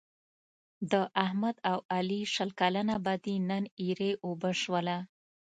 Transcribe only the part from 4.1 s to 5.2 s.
اوبه شوله.